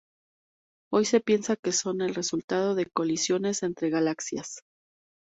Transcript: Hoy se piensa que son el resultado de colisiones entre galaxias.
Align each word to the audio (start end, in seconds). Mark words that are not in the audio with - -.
Hoy 0.91 1.05
se 1.05 1.19
piensa 1.19 1.55
que 1.57 1.71
son 1.71 2.01
el 2.01 2.15
resultado 2.15 2.73
de 2.73 2.87
colisiones 2.87 3.61
entre 3.61 3.91
galaxias. 3.91 4.63